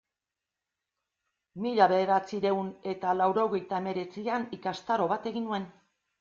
[1.65, 5.71] Mila bederatziehun eta laurogeita hemeretzian ikastaro bat egin nuen.